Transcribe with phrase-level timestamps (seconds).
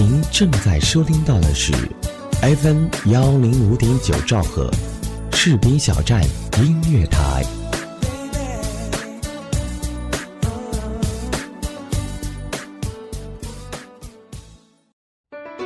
[0.00, 1.74] 您正在收听到的是
[2.40, 4.70] FM 幺零五点九兆赫，
[5.30, 6.24] 士兵小站
[6.56, 7.42] 音乐台。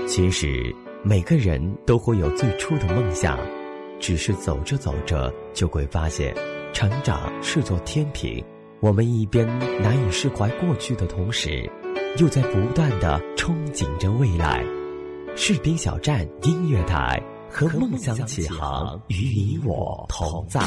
[0.09, 0.75] 其实
[1.05, 3.39] 每个人都会有最初的梦想，
[4.01, 6.35] 只是走着走着就会发现，
[6.73, 8.45] 成长是座天平。
[8.81, 9.47] 我们一边
[9.81, 11.71] 难以释怀过去的同时，
[12.19, 14.65] 又在不断的憧憬着未来。
[15.35, 20.61] 士兵小站音乐台和梦想起航，与你我同在。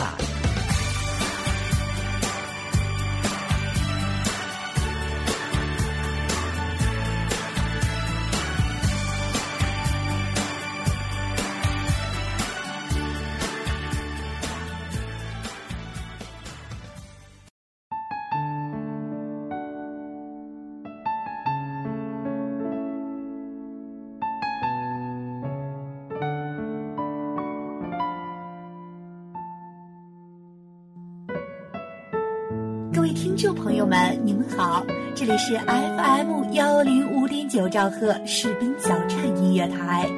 [33.38, 40.10] 听众朋友们，你们好，这里是 FM 幺零五点九兆赫士兵小站音乐台，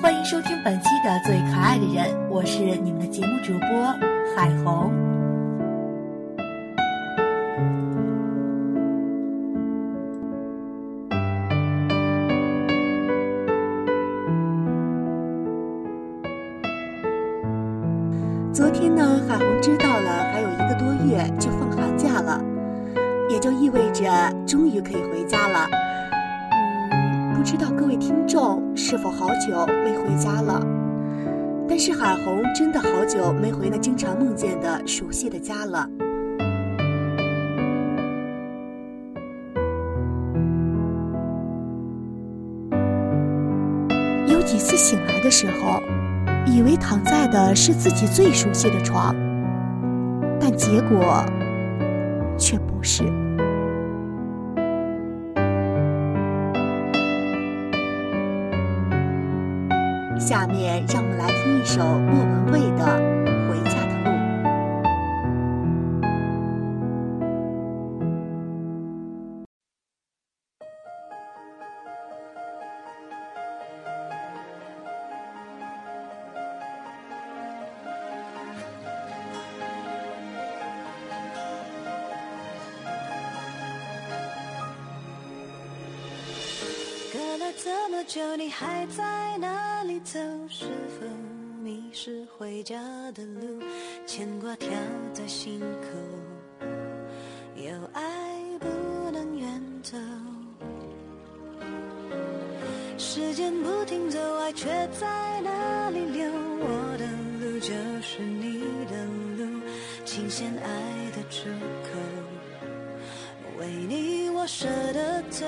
[0.00, 3.68] 欢迎收听本期的最可爱的人，我是你们的节目主播
[4.36, 5.11] 海红。
[29.46, 30.60] 久没回家了？
[31.68, 35.88] 但是海红真的好久没回那经常梦见的熟悉的家了。
[44.26, 45.80] 有几次醒来的时候。
[46.44, 49.14] 以为躺在的是自己最熟悉的床，
[50.40, 51.24] 但结果
[52.36, 53.04] 却不是。
[60.32, 62.86] 下面让我们来听一首莫文蔚的
[93.22, 93.62] 《的路？
[94.06, 94.68] 牵挂跳
[95.12, 96.66] 在心口，
[97.54, 98.02] 有爱
[98.58, 98.66] 不
[99.12, 99.96] 能远走。
[102.98, 104.68] 时间不停走，爱却
[104.98, 106.24] 在哪里流？
[106.30, 107.06] 我的
[107.40, 107.72] 路就
[108.02, 108.60] 是你
[108.90, 109.04] 的
[109.38, 109.60] 路，
[110.04, 110.66] 琴弦爱
[111.14, 111.48] 的出
[111.84, 111.98] 口，
[113.58, 115.46] 为你我舍得走。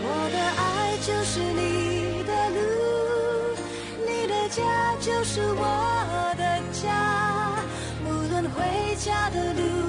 [0.00, 1.40] 我的爱就是
[4.58, 6.42] 家就是我的
[6.72, 6.88] 家。
[8.04, 9.87] 无论回家的路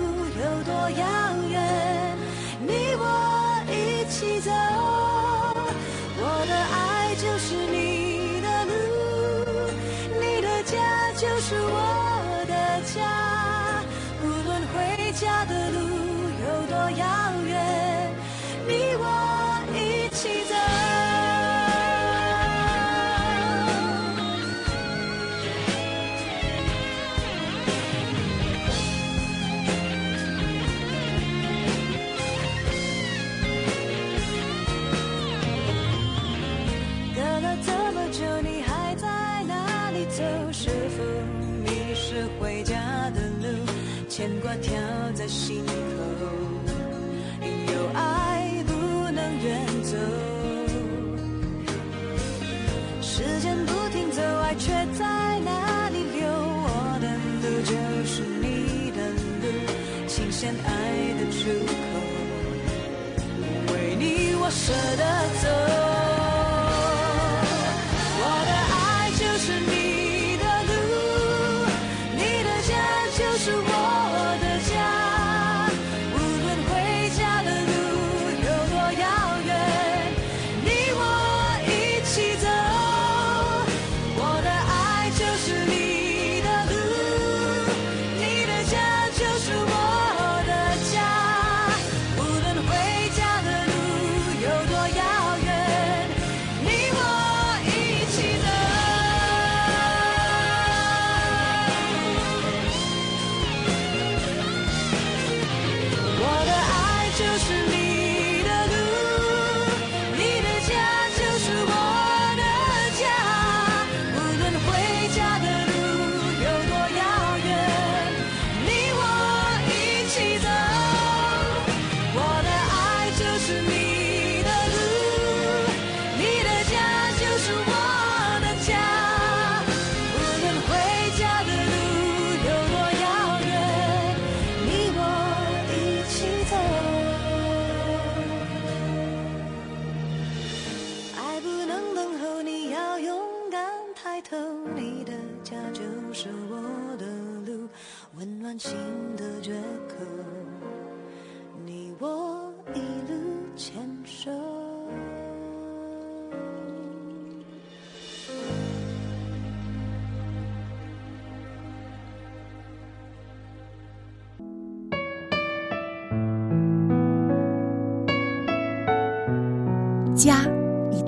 [44.52, 44.74] 我跳
[45.14, 45.64] 在心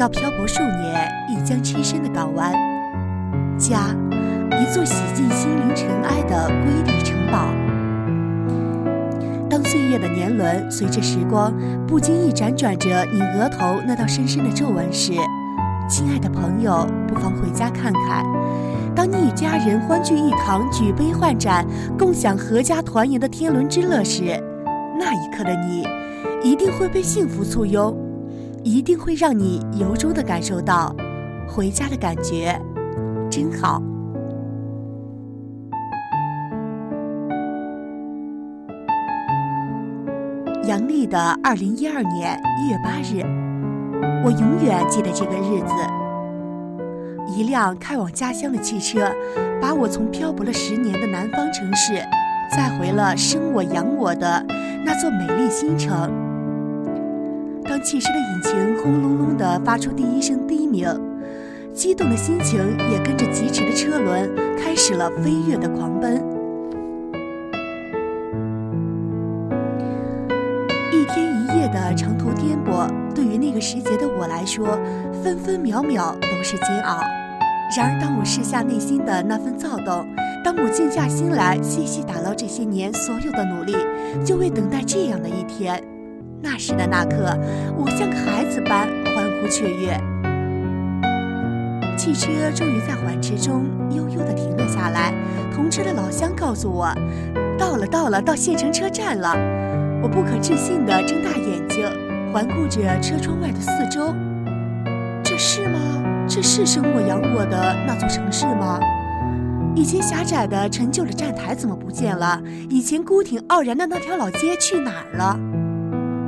[0.02, 2.52] 到漂泊数年、一江痴深的港湾；
[3.56, 3.96] 家，
[4.60, 7.46] 一座洗尽心灵尘埃的瑰丽城堡。
[9.48, 11.54] 当岁月的年轮随着时光
[11.86, 15.12] 不经意辗转着你额头那道深深的皱纹时，
[15.88, 18.26] 亲爱的朋友，不妨回家看看。
[18.96, 21.64] 当你与家人欢聚一堂，举杯换盏，
[21.96, 24.24] 共享阖家团圆的天伦之乐时，
[24.98, 25.88] 那一刻的你，
[26.44, 27.96] 一定会被幸福簇拥，
[28.64, 30.96] 一定会让你由衷的感受到
[31.48, 32.60] 回家的感觉，
[33.30, 33.82] 真好。
[40.68, 43.26] 阳历的二零一二年一月八日，
[44.24, 45.74] 我永远记得这个日子。
[47.36, 49.12] 一辆开往家乡的汽车，
[49.60, 51.96] 把我从漂泊了十年的南方城市，
[52.56, 54.46] 载回了生我养我的
[54.86, 56.31] 那座美丽新城。
[57.84, 60.88] 汽车的引擎轰隆隆地发出第一声低鸣，
[61.74, 62.60] 激动的心情
[62.92, 66.22] 也跟着疾驰的车轮开始了飞跃的狂奔。
[70.92, 74.78] 一天一夜的长途颠簸，对于那个时节的我来说，
[75.24, 77.00] 分分秒秒都是煎熬。
[77.76, 80.06] 然而，当我试下内心的那份躁动，
[80.44, 83.74] 当我静下心来细细打捞这些年所有的努力，
[84.24, 85.82] 就为等待这样的一天。
[86.42, 87.38] 那时的那刻，
[87.78, 89.96] 我像个孩子般欢呼雀跃。
[91.96, 95.14] 汽车终于在缓驰中悠悠地停了下来，
[95.54, 96.92] 同车的老乡告诉我，
[97.60, 99.36] 到了，到了，到县城车站了。
[100.02, 101.86] 我不可置信地睁大眼睛，
[102.34, 104.12] 环顾着车窗外的四周，
[105.24, 105.80] 这是吗？
[106.28, 108.80] 这是生我养我的那座城市吗？
[109.76, 112.42] 以前狭窄的陈旧的站台怎么不见了？
[112.68, 115.40] 以前孤挺傲然的那条老街去哪儿了？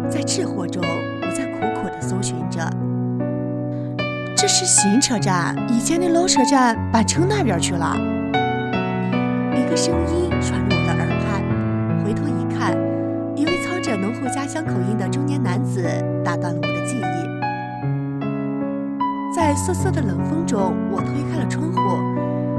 [0.10, 0.84] 在智惑中，
[1.22, 2.62] 我在苦苦地搜寻着。
[4.36, 7.96] 这是新车站，以前的老车站搬城那边去了。
[9.56, 11.42] 一个声音传入我的耳畔，
[12.04, 12.78] 回头一看，
[13.36, 15.82] 一位操着浓厚家乡口音的中年男子
[16.24, 17.02] 打断了我的记忆。
[19.34, 21.80] 在瑟瑟的冷风中，我推开了窗户，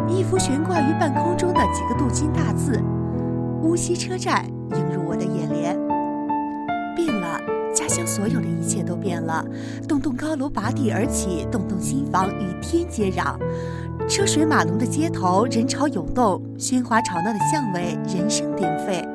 [0.08, 2.82] 一幅悬挂于半空中的几个镀金大字
[3.62, 5.93] “乌溪车站”映入我的眼帘。
[7.94, 9.44] 将，所有的一切都变了。
[9.86, 13.38] 栋栋高楼拔地而起，栋栋新房与天接壤。
[14.08, 19.06] 车水马龙的街头，人潮涌动；喧哗吵闹的巷尾，人声鼎沸。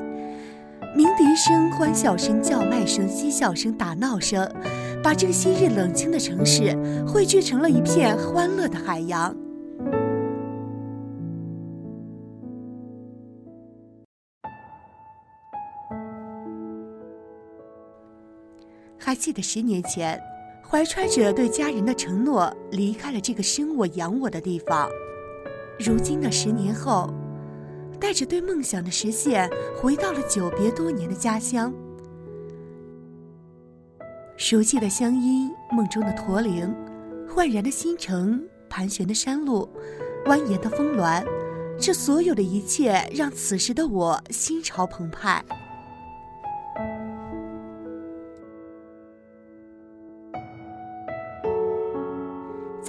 [0.95, 4.49] 鸣笛声、欢笑声、叫卖声、嬉笑声、打闹声。
[5.03, 6.75] 把这个昔日冷清的城市
[7.07, 9.33] 汇聚成了一片欢乐的海洋。
[19.09, 20.21] 还记得十年前，
[20.61, 24.87] 怀揣着对家人的承诺，离开了这个生我养我的地方。
[25.79, 27.11] 如今的十年后，
[27.99, 31.73] 带着对梦想的实现，回到了久别多年的家乡。
[34.37, 36.71] 熟悉的乡音，梦中的驼铃，
[37.27, 39.67] 焕然的新城，盘旋的山路，
[40.25, 41.25] 蜿蜒的峰峦，
[41.79, 45.43] 这所有的一切让此时的我心潮澎湃。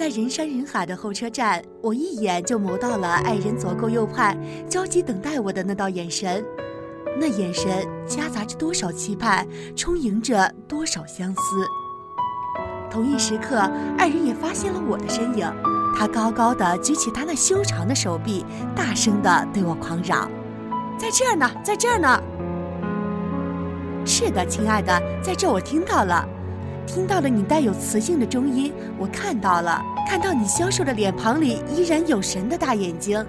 [0.01, 4.35] 在人山人海的候车站，我一眼就谋到了爱人左顾右盼、
[4.67, 6.43] 焦急等待我的那道眼神。
[7.19, 11.41] 那眼神夹杂着多少期盼，充盈着多少相思。
[12.89, 13.59] 同一时刻，
[13.95, 15.47] 爱人也发现了我的身影，
[15.95, 18.43] 他高高的举起他那修长的手臂，
[18.75, 20.27] 大声的对我狂嚷
[20.97, 22.19] ：“在这儿呢，在这儿呢！”
[24.03, 26.27] 是的，亲爱的，在这我听到了，
[26.85, 33.25] 听到了你带有磁性的中音，我看到了，看到你消瘦的脸庞里依然有神的大眼睛。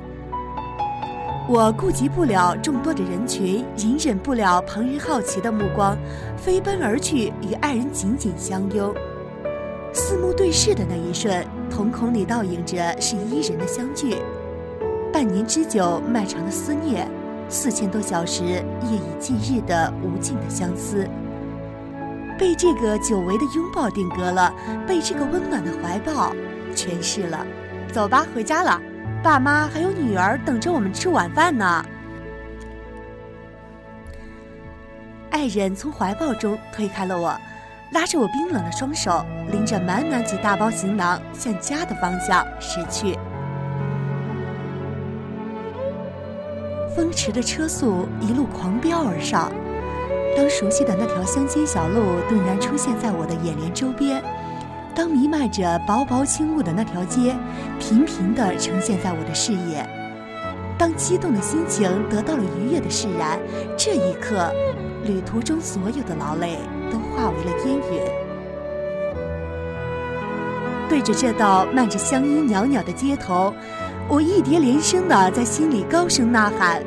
[1.48, 5.96] 我顾及不了众多的人群，隐忍不了旁人好奇的目光，
[6.36, 8.94] 飞奔而去，与爱人紧紧相拥。
[9.92, 14.16] 四目对视的那一瞬，瞳孔里倒映着是伊人的相聚。
[15.12, 17.06] 半年之久，漫长的思念；
[17.48, 21.06] 四千多小时，夜以继日的无尽的相思。
[22.38, 24.52] 被这个久违的拥抱定格了，
[24.86, 26.32] 被这个温暖的怀抱
[26.74, 27.46] 诠释了。
[27.92, 28.80] 走吧，回家了。
[29.22, 31.84] 爸妈还有女儿等着我们吃晚饭呢。
[35.30, 37.36] 爱人从怀抱中推开了我，
[37.92, 43.16] 拉着我冰冷的双手，拎着满满几大包行囊向家的方向驶去。
[46.94, 49.50] 风驰的车速一路狂飙而上，
[50.36, 54.22] 当熟悉的那条乡间小路顿然出现在我的眼帘周边，
[54.94, 57.36] 当弥漫着薄薄轻雾的那条街
[57.78, 59.86] 平平地呈现在我的视野，
[60.78, 63.38] 当激动的心情得到了愉悦的释然，
[63.76, 64.50] 这一刻，
[65.04, 66.58] 旅途中所有的劳累
[66.90, 68.00] 都化为了烟云。
[70.88, 73.54] 对着这道漫着香烟袅袅的街头，
[74.08, 76.82] 我一叠连声地在心里高声呐喊：“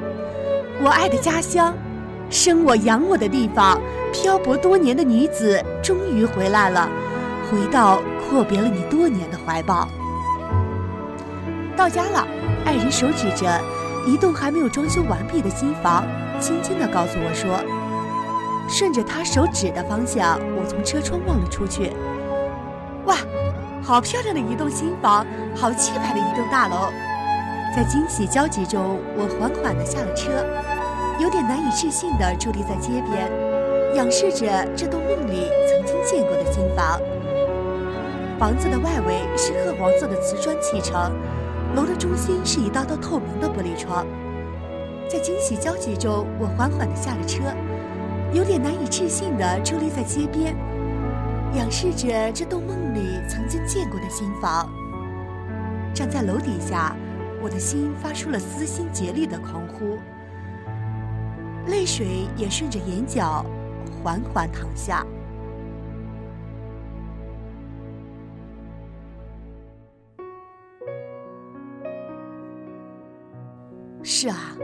[0.84, 1.76] 我爱的家乡，
[2.30, 3.80] 生我养我的地方，
[4.12, 6.90] 漂泊多年的女子终于回来了。”
[7.52, 9.88] 回到阔别了你多年的怀抱。
[11.78, 12.28] 到家了，
[12.66, 13.62] 爱人手指着
[14.08, 16.04] 一栋还没有装修完毕的新房，
[16.40, 17.64] 轻轻地告诉我说
[18.68, 21.92] ：“顺着他手指的方向，我从车窗望了出去。
[23.06, 23.16] 哇，
[23.84, 25.24] 好漂亮的一栋新房，
[25.56, 26.90] 好气派的一栋大楼。”
[27.78, 30.32] 在惊喜交集中，我缓缓地下了车，
[31.18, 33.32] 有点难以置信地伫立在街边，
[33.96, 34.46] 仰视着
[34.76, 37.00] 这栋梦里曾经见过的新房。
[38.38, 41.14] 房子的外围是褐黄色的瓷砖砌成，
[41.74, 44.06] 楼的中心是一道道透明的玻璃窗。
[45.10, 47.44] 在惊喜交集中，我缓缓地下了车，
[48.34, 50.54] 有点难以置信地伫立在街边，
[51.54, 54.70] 仰视着这栋梦里曾经见过的新房。
[55.94, 56.94] 站在楼底下，
[57.42, 59.98] 我的心发出了撕心竭力的狂呼，
[61.68, 63.46] 泪水也顺着眼角
[64.04, 65.06] 缓缓淌下。
[74.04, 74.56] 是啊，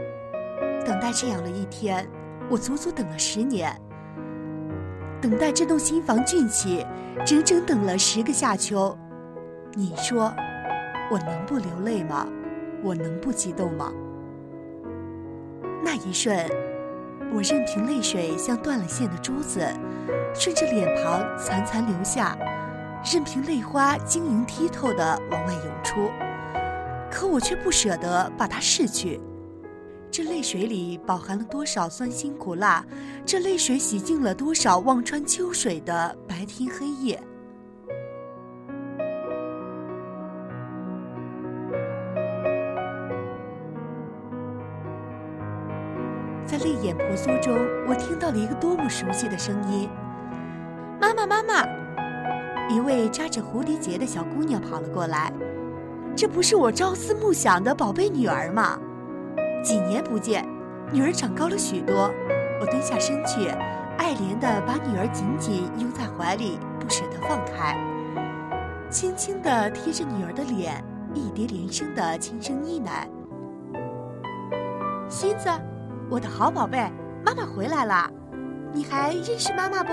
[0.86, 2.08] 等待这样的一天，
[2.48, 3.76] 我足足等了十年。
[5.20, 6.86] 等待这栋新房竣起，
[7.26, 8.96] 整整等了十个夏秋。
[9.74, 10.32] 你说，
[11.10, 12.26] 我能不流泪吗？
[12.84, 13.92] 我能不激动吗？
[15.84, 16.36] 那一瞬，
[17.34, 19.66] 我任凭泪水像断了线的珠子，
[20.34, 22.36] 顺着脸庞潺潺流下，
[23.10, 26.10] 任凭泪花晶莹剔透的往外涌出，
[27.10, 29.18] 可我却不舍得把它拭去。
[30.10, 32.84] 这泪水里饱含了多少酸辛苦辣？
[33.24, 37.18] 这泪水洗净了多少望穿秋水的白天黑夜？
[46.82, 47.56] 眼婆娑中，
[47.88, 49.88] 我听到了一个多么熟悉的声音
[51.00, 51.64] ：“妈妈，妈妈！”
[52.68, 55.32] 一位扎着蝴蝶结的小姑娘跑了过来
[56.16, 58.78] ，“这不是我朝思暮想的宝贝女儿吗？”
[59.62, 60.44] 几年不见，
[60.92, 62.10] 女儿长高了许多。
[62.60, 63.48] 我蹲下身去，
[63.96, 67.76] 爱怜地把女儿紧紧拥在怀里，不舍得放开，
[68.90, 70.82] 轻轻地贴着女儿的脸，
[71.14, 73.06] 一叠连声地轻声呢喃
[75.10, 75.48] ：“心子，
[76.12, 76.92] 我的好宝贝，
[77.24, 78.06] 妈妈回来了，
[78.70, 79.90] 你还认识妈妈不？”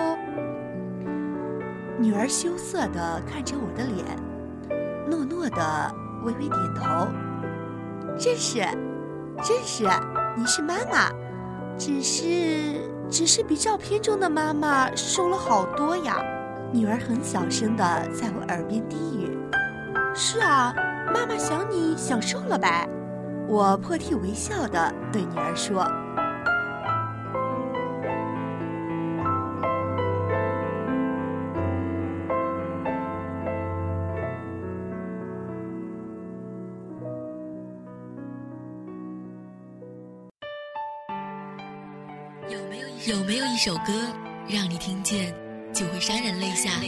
[1.97, 4.05] 女儿羞涩地看着我的脸，
[5.09, 5.95] 诺诺地
[6.25, 7.07] 微微点头
[8.19, 8.59] ：“认识。”
[9.39, 9.85] 认识，
[10.35, 11.09] 你是妈妈，
[11.77, 16.17] 只是只是比照片中的妈妈瘦了好多呀。
[16.73, 19.39] 女儿很小声的在我耳边低语
[20.13, 20.75] ：“是啊，
[21.13, 22.85] 妈妈想你想瘦了呗。”
[23.47, 25.89] 我破涕为笑的对女儿说。
[43.61, 44.07] 首歌，
[44.47, 45.35] 让你听见
[45.73, 46.79] 就会潸然泪下？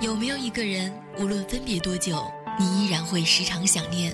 [0.00, 2.20] 有没有一个人，无论分别多久，
[2.58, 4.12] 你依然会时常想念？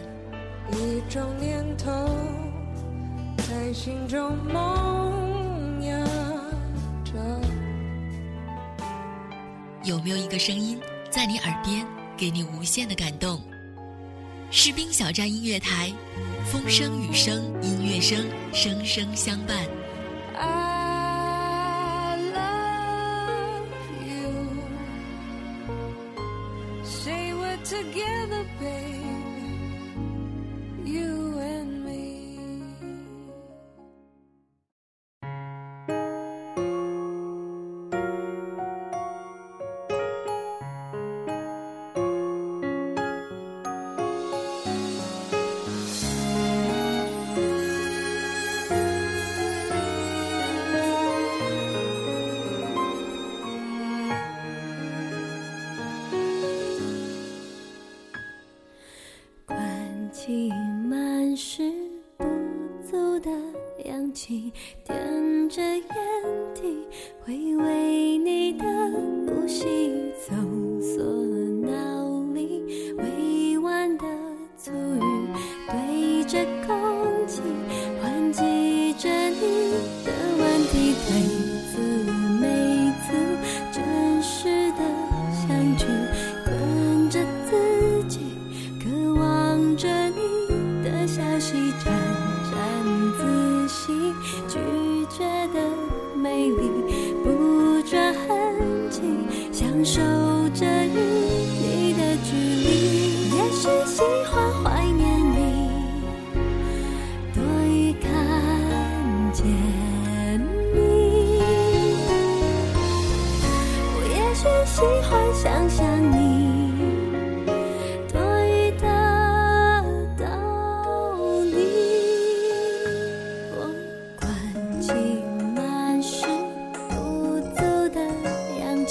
[0.72, 1.90] 一种念头
[3.38, 6.04] 在心中萌芽
[7.02, 7.40] 着。
[9.84, 13.40] 有没有一个声音，在你耳边，给你无限的感动？
[14.52, 15.92] 士兵小站音乐台，
[16.50, 20.79] 风声雨声音乐声，声声相伴。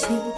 [0.00, 0.29] 情。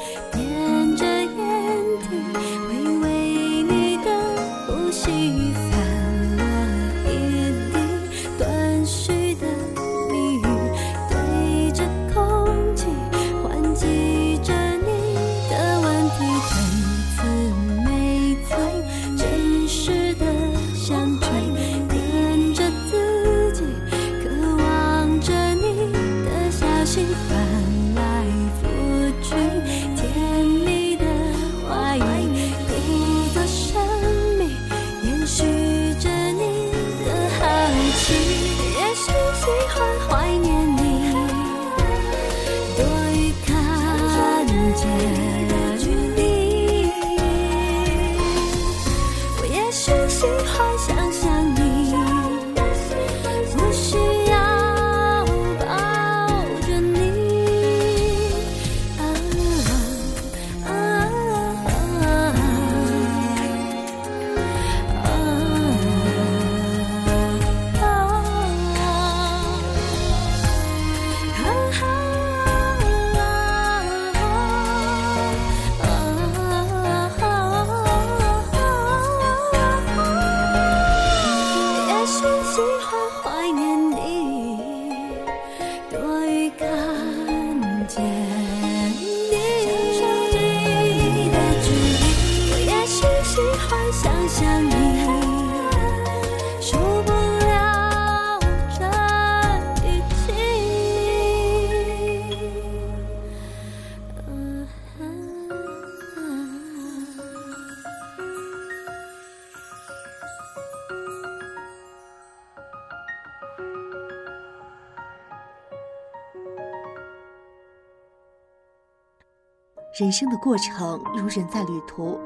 [119.93, 122.19] 人生的过程如人在旅途，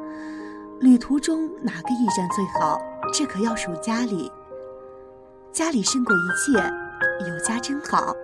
[0.79, 2.81] 旅途中哪个驿站最好？
[3.13, 4.31] 这可要数家里。
[5.51, 6.63] 家里胜过一切，
[7.29, 8.15] 有家真好，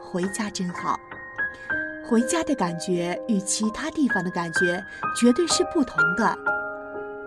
[0.00, 0.98] 回家真好。
[2.08, 4.82] 回家的感觉与其他地方的感觉
[5.14, 6.38] 绝对是不同的。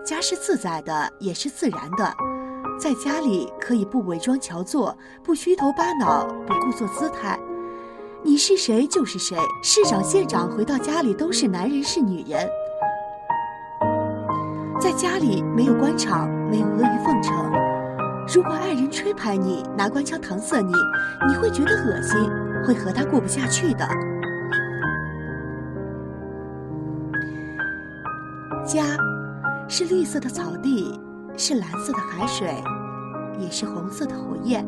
[0.04, 2.12] 家是自在的，也是自然的。
[2.80, 7.38] 在家里可以不伪装乔作，不虚头巴脑，不故作姿态。
[8.22, 12.46] 你是谁就是谁，市长、县长回到家里都是男人是女人。
[14.78, 17.34] 在家里没有官场，没有阿谀奉承。
[18.32, 20.72] 如果爱人吹拍你，拿官腔搪塞你，
[21.28, 22.30] 你会觉得恶心，
[22.64, 23.88] 会和他过不下去的。
[28.66, 28.84] 家，
[29.66, 31.00] 是绿色的草地，
[31.36, 32.54] 是蓝色的海水，
[33.38, 34.64] 也是红色的火焰。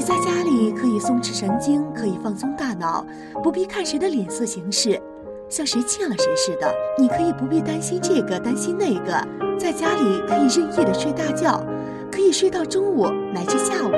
[0.00, 3.04] 你在家里可以松弛神经，可以放松大脑，
[3.42, 4.98] 不必看谁的脸色行事，
[5.46, 6.74] 像谁欠了谁似的。
[6.98, 9.12] 你可以不必担心这个担心那个，
[9.58, 11.62] 在家里可以任意的睡大觉，
[12.10, 13.90] 可以睡到中午乃至下午。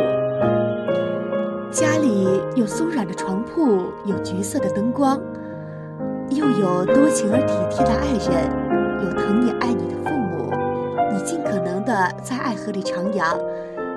[1.71, 5.21] 家里有松软的床铺，有橘色的灯光，
[6.31, 8.51] 又有多情而体贴的爱人，
[9.05, 10.53] 有疼你爱你的父母。
[11.12, 13.38] 你尽可能的在爱河里徜徉。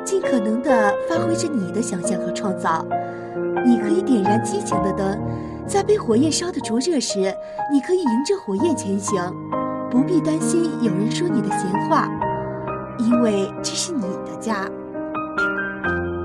[0.05, 2.85] 尽可能地发挥着你的想象和创造。
[3.65, 5.19] 你可以点燃激情的灯，
[5.67, 7.33] 在被火焰烧得灼热时，
[7.71, 9.33] 你可以迎着火焰前行，
[9.89, 12.07] 不必担心有人说你的闲话，
[12.99, 14.69] 因为这是你的家。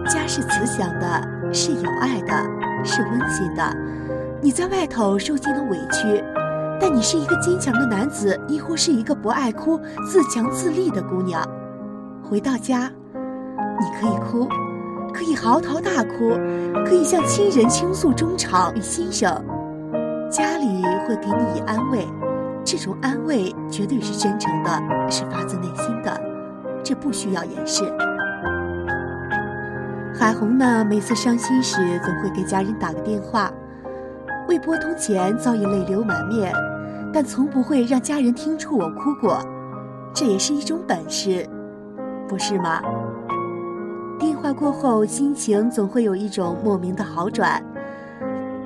[0.06, 2.32] 家是慈祥的，是有爱的，
[2.84, 3.62] 是温馨的。
[4.42, 6.22] 你在外头受尽了委屈，
[6.80, 11.42] 但你是一个坚强的男子，亦或是一个不爱哭、自强自立的姑娘。
[12.22, 12.90] 回到家。
[13.80, 14.46] 你可以哭，
[15.12, 16.36] 可以嚎啕大哭，
[16.84, 19.28] 可以向亲人倾诉衷肠与心声。
[20.30, 22.06] 家里会给你以安慰，
[22.62, 24.70] 这种安慰绝对是真诚的，
[25.10, 26.20] 是发自内心的，
[26.84, 27.84] 这不需要掩饰。
[30.14, 33.50] 海红呢，每次伤心时总会给家人打个电话，
[34.46, 36.52] 未拨通前早已泪流满面，
[37.12, 39.38] 但从不会让家人听出我哭过，
[40.12, 41.48] 这也是一种本事，
[42.28, 42.82] 不是吗？
[44.52, 47.62] 过后，心情总会有一种莫名的好转。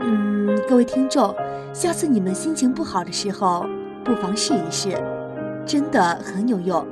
[0.01, 1.35] 嗯，各位听众，
[1.73, 3.67] 下次你们心情不好的时候，
[4.05, 4.91] 不妨试一试，
[5.65, 6.87] 真的很有用。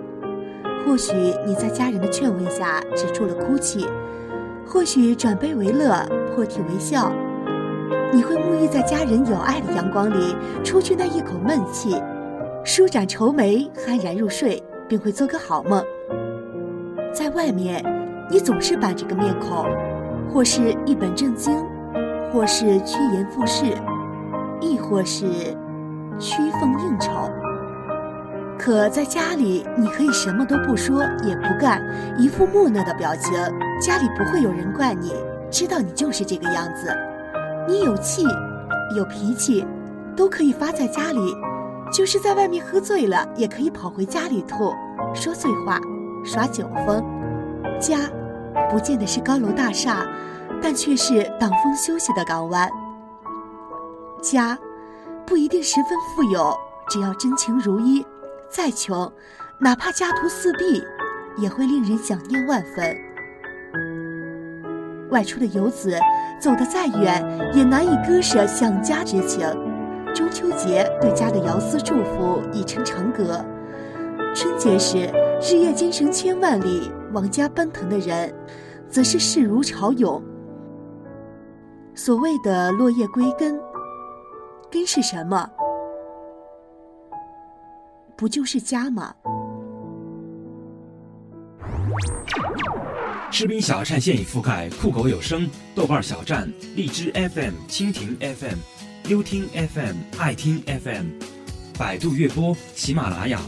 [0.85, 1.13] 或许
[1.47, 3.87] 你在家人的劝慰下止住了哭泣，
[4.67, 7.13] 或许转悲为乐，破涕为笑，
[8.13, 12.03] 你会沐浴在家人有爱的阳光里，出去那一口闷气，
[12.65, 15.85] 舒展愁眉，酣然入睡，并会做个好梦。
[17.15, 17.85] 在外面，
[18.33, 19.67] 你总是板着个面孔，
[20.33, 21.55] 或是一本正经。
[22.33, 23.67] 或是趋炎附势，
[24.59, 25.27] 亦或是
[26.19, 27.11] 屈奉应酬。
[28.59, 31.83] 可在家里，你可以什么都不说，也不干，
[32.17, 33.35] 一副木讷的表情，
[33.79, 35.13] 家里不会有人怪你，
[35.51, 36.91] 知道你就是这个样子。
[37.69, 38.25] 你有气，
[38.97, 39.67] 有脾气，
[40.17, 41.37] 都可以发在家里，
[41.93, 44.73] 就是在外面喝醉了，也可以跑回家里吐，
[45.13, 45.79] 说醉话，
[46.25, 47.05] 耍酒疯。
[47.79, 47.99] 家，
[48.71, 50.07] 不见得是高楼大厦。
[50.61, 52.71] 但却是挡风休息的港湾。
[54.23, 54.57] 家，
[55.27, 56.57] 不一定十分富有，
[56.89, 58.07] 只要真情如一，
[58.49, 59.11] 再穷，
[59.59, 60.81] 哪怕家徒四壁，
[61.37, 62.97] 也会令人想念万分。
[65.11, 65.99] 外出的游子，
[66.41, 69.41] 走得再远，也难以割舍想家之情。
[70.15, 73.45] 中秋节对家的遥思祝福已成长歌。
[74.33, 75.11] 春节时，
[75.41, 78.35] 日夜兼程千万里，往家奔腾的人，
[78.89, 80.23] 则是势如潮涌。
[81.95, 83.61] 所谓的落叶归根，
[84.71, 85.49] 根是什么？
[88.17, 89.15] 不就是家吗？
[93.31, 98.59] 士兵小站现已覆盖酷狗有声、豆瓣小站、荔枝 FM、蜻蜓 FM、
[99.09, 101.07] 优听 FM、爱听 FM、
[101.79, 103.41] 百度乐播、喜马拉雅、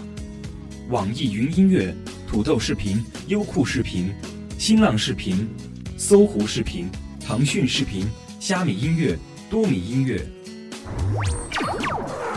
[0.89, 1.95] 网易云音乐、
[2.35, 4.13] 土豆视频、优酷视频、
[4.59, 5.49] 新浪视频、
[5.97, 6.91] 搜狐视频、
[7.25, 8.05] 腾讯视频。
[8.41, 9.17] 虾米音乐、
[9.49, 10.21] 多米音乐、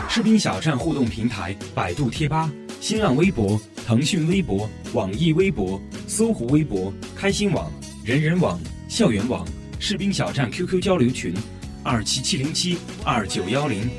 [0.08, 2.48] 士兵小站互动平台、百度贴吧、
[2.80, 7.68] 新浪微博、腾讯微博、网易微博、搜狐微博、开心网、
[8.04, 8.56] 人人网、
[8.88, 9.44] 校园网、
[9.80, 11.34] 士兵小站 QQ 交流群：
[11.82, 13.90] 二七七零七二九幺零。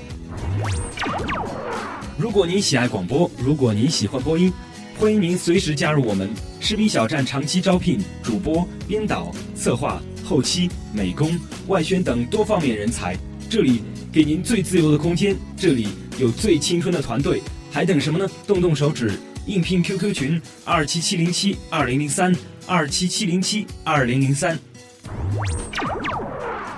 [2.18, 4.52] 如果您喜爱广播，如果您喜欢播音，
[5.00, 10.02] 欢迎您随时加入我们士兵小站，长期招聘主播、编导、策划。
[10.26, 13.16] 后期、美工、外宣等多方面人才，
[13.50, 13.82] 这里
[14.12, 15.88] 给您最自由的空间，这里
[16.20, 18.30] 有最青春的团队，还等什么呢？
[18.46, 22.36] 动动手指，应聘 QQ 群二七七零七二零零三
[22.68, 24.60] 二七七零七二零零三。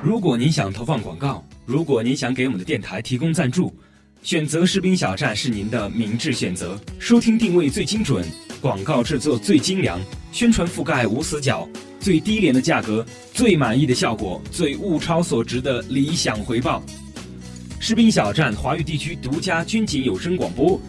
[0.03, 3.75] 如果您想投放广告，如果您想给我们的电台提供赞助，
[4.23, 8.23] 选择士兵小站是您的明智选择，收听定位最精准，
[8.61, 9.99] 广告制作最精良，
[10.31, 11.67] 宣传覆盖无死角。
[11.99, 13.03] 最低廉的价格，
[13.33, 16.83] 最满意的效果，最物超所值的理想回报。
[17.79, 20.79] 士兵小站华语地区独家军警有声广播，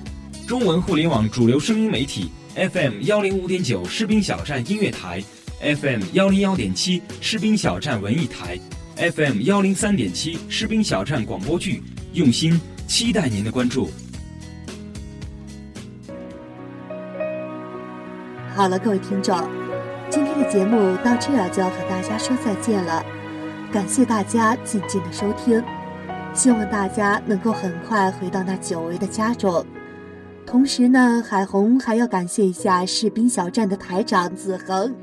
[0.47, 5.23] 中文互联网主流声音媒体 FM 幺零五点九士兵小站音乐台
[5.59, 8.59] ，FM 幺零幺点七士兵小站文艺台
[8.97, 12.61] ，FM 幺零三点七士兵小站广播剧，用心
[12.93, 13.89] 期待您的关注。
[18.55, 19.35] 好了，各位听众。
[20.11, 23.03] 今天的节目到这儿就要和大家说再见了，
[23.73, 25.65] 感谢大家静静的收听，
[26.35, 29.65] 希望大家能够很快回到那久违的家中。
[30.45, 34.95] 同时呢，海红还要感谢一下士兵小站的台长子恒，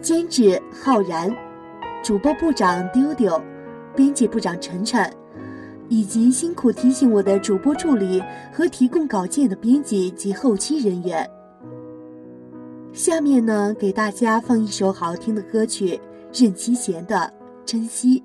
[0.00, 1.32] 监制浩然，
[2.02, 3.40] 主播部长丢丢，
[3.94, 5.08] 编辑部长晨晨，
[5.88, 8.22] 以及辛苦提醒我的主播助理
[8.52, 11.28] 和提供稿件的编辑及后期人员。
[12.92, 16.00] 下面呢，给大家放一首好听的歌曲，
[16.32, 17.16] 任其贤的
[17.64, 18.20] 《珍惜》。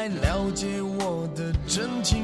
[0.00, 2.19] 来了解我的真情。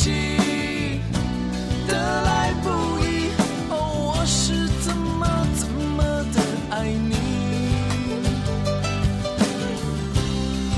[0.00, 0.10] 起，
[1.86, 2.70] 得来不
[3.04, 3.28] 易。
[3.68, 5.26] 哦，我是怎么
[5.58, 7.16] 怎么的爱你。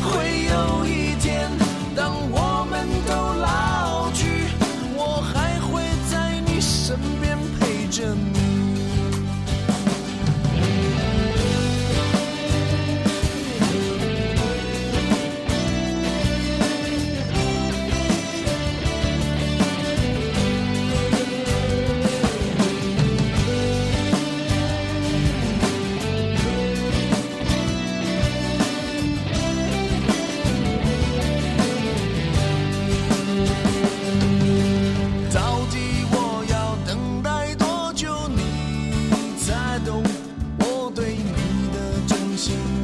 [0.03, 0.11] 会
[0.51, 1.49] 有一天，
[1.95, 4.27] 当我们都老去，
[4.97, 8.42] 我还会在你身边陪着你。
[42.45, 42.82] Jesus.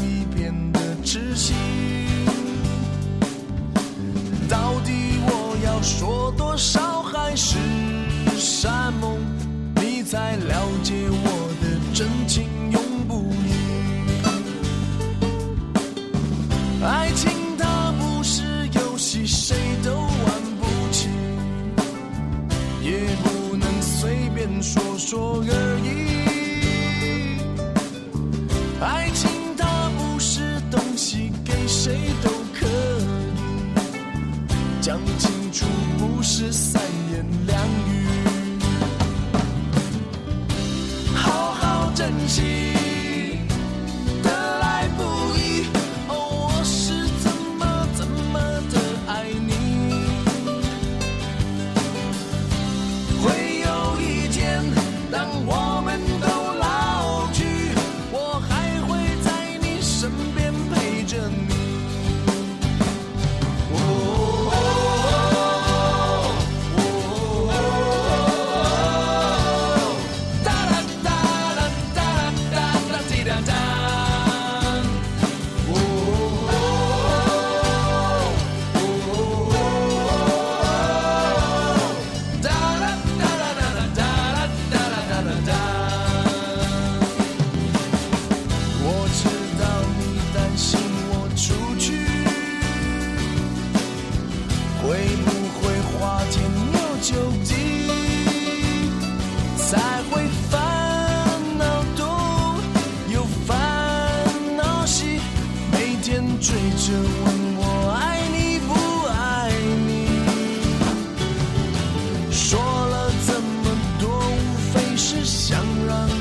[115.48, 116.17] 想让